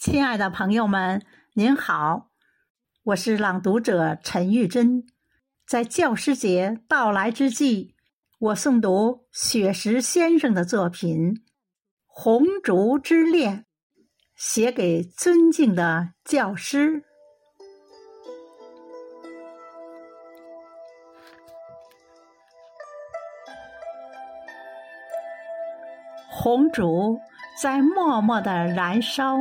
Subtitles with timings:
[0.00, 2.28] 亲爱的朋友们，您好，
[3.02, 5.04] 我是朗读者陈玉珍。
[5.66, 7.96] 在教师节到来之际，
[8.38, 11.34] 我诵读雪石先生的作品
[12.06, 13.56] 《红烛之恋》，
[14.36, 17.02] 写给尊敬的教师。
[26.30, 27.18] 红烛
[27.60, 29.38] 在默默的燃烧。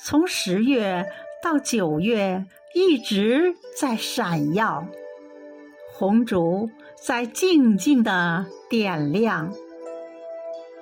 [0.00, 1.06] 从十月
[1.42, 4.86] 到九月，一直在闪耀，
[5.92, 9.52] 红烛在静静的点亮。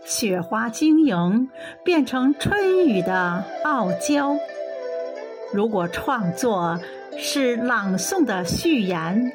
[0.04, 1.48] 雪花晶莹，
[1.82, 4.36] 变成春雨的傲娇。
[5.52, 6.78] 如果创作
[7.16, 9.32] 是朗诵的序言，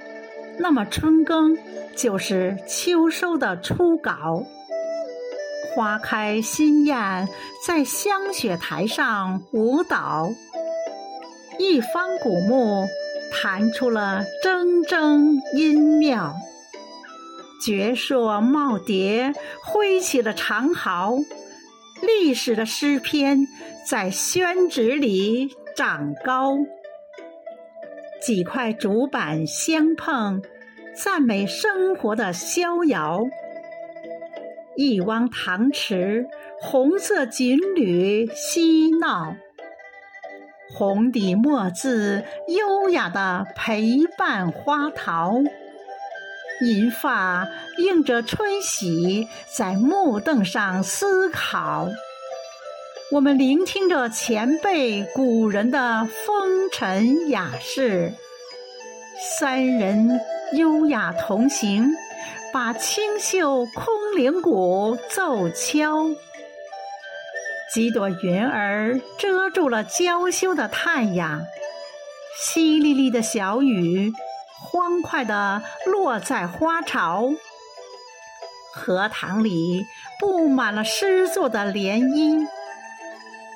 [0.59, 1.58] 那么春耕
[1.95, 4.45] 就是秋收的初稿。
[5.73, 7.27] 花开新艳，
[7.66, 10.30] 在香雪台上舞蹈，
[11.58, 12.86] 一方古木
[13.31, 16.33] 弹出了铮铮音妙。
[17.63, 21.17] 绝硕耄耋挥起了长毫，
[22.02, 23.47] 历史的诗篇
[23.88, 26.58] 在宣纸里长高。
[28.22, 30.41] 几块竹板相碰，
[30.95, 33.22] 赞美生活的逍遥。
[34.75, 36.27] 一汪塘池，
[36.61, 39.36] 红色锦鲤嬉闹，
[40.73, 45.33] 红底墨字优雅的陪伴花桃，
[46.61, 47.47] 银发
[47.80, 51.89] 映着春喜，在木凳上思考。
[53.11, 58.13] 我们聆听着前辈古人的风尘雅事，
[59.38, 60.22] 三人
[60.53, 61.91] 优雅同行。
[62.53, 63.85] 把清秀空
[64.16, 66.09] 灵鼓奏敲，
[67.73, 71.41] 几朵云儿遮住了娇羞的太阳，
[72.44, 74.11] 淅沥沥的小雨
[74.59, 77.31] 欢快地落在花潮，
[78.73, 79.85] 荷塘里
[80.19, 82.45] 布满了诗作的涟漪，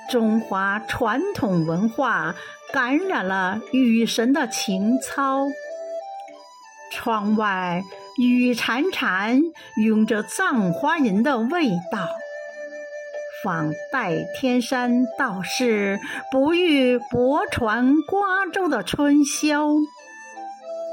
[0.09, 2.33] 中华传统文化
[2.71, 5.47] 感染了雨神的情操，
[7.05, 7.83] 窗外。
[8.17, 9.43] 雨潺潺，
[9.85, 11.99] 拥着葬花人的味道。
[13.43, 15.99] 访代天山道士，
[16.31, 19.67] 不遇泊船瓜洲的春宵。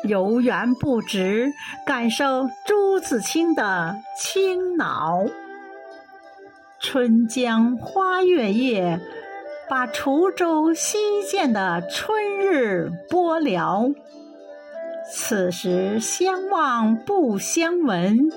[0.04, 1.54] 游园不值，
[1.86, 5.24] 感受朱自清的清脑。
[6.78, 9.00] 春江花月夜，
[9.66, 13.88] 把滁州西涧的春日播了。
[15.10, 18.30] 此时相望不相闻，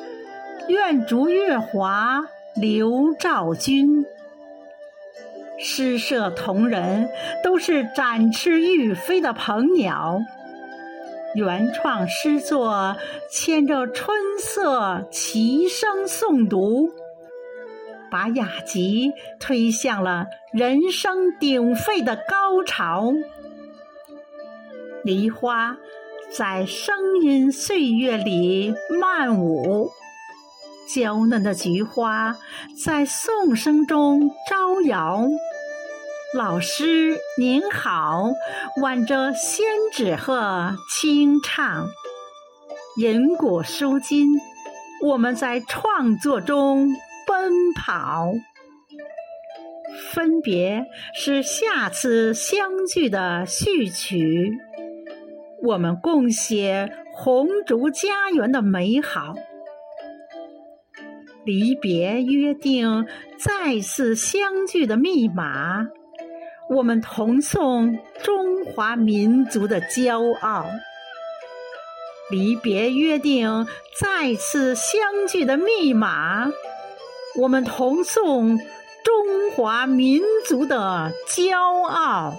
[0.68, 4.06] 愿逐月华流照君。
[5.58, 7.08] 诗社同仁
[7.44, 10.20] 都是展翅欲飞的鹏鸟，
[11.36, 12.98] 原创诗作
[13.32, 16.90] 牵着春色齐声诵读，
[18.12, 23.14] 把雅集推向了人声鼎沸的高潮。
[25.04, 25.78] 梨花。
[26.32, 29.90] 在声音岁月里漫舞，
[30.94, 32.36] 娇嫩的菊花
[32.84, 35.26] 在颂声中招摇。
[36.34, 38.32] 老师您好，
[38.82, 41.88] 挽着仙纸鹤轻唱，
[42.98, 44.28] 银鼓书金，
[45.04, 46.90] 我们在创作中
[47.26, 48.34] 奔跑。
[50.12, 54.58] 分别是下次相聚的序曲。
[55.64, 59.34] 我们共写红烛家园的美好，
[61.44, 63.08] 离别约定
[63.38, 65.88] 再次相聚的密码。
[66.70, 70.66] 我们同颂中华民族的骄傲，
[72.32, 73.68] 离别约定
[74.00, 76.52] 再次相聚的密码。
[77.40, 78.58] 我们同颂
[79.04, 82.36] 中华民族的骄傲。